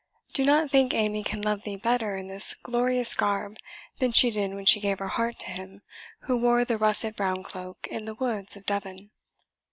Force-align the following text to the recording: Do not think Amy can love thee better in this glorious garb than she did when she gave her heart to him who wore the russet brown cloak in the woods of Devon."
Do 0.33 0.43
not 0.45 0.71
think 0.71 0.95
Amy 0.95 1.23
can 1.23 1.43
love 1.43 1.61
thee 1.61 1.75
better 1.75 2.17
in 2.17 2.25
this 2.25 2.55
glorious 2.55 3.13
garb 3.13 3.57
than 3.99 4.11
she 4.11 4.31
did 4.31 4.51
when 4.55 4.65
she 4.65 4.79
gave 4.79 4.97
her 4.97 5.09
heart 5.09 5.37
to 5.41 5.51
him 5.51 5.83
who 6.21 6.35
wore 6.37 6.65
the 6.65 6.79
russet 6.79 7.15
brown 7.15 7.43
cloak 7.43 7.85
in 7.91 8.05
the 8.05 8.15
woods 8.15 8.57
of 8.57 8.65
Devon." 8.65 9.11